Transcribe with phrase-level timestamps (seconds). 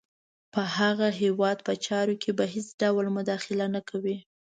[0.53, 4.17] په هغه هیواد په چارو کې به هېڅ ډول مداخله نه کوي.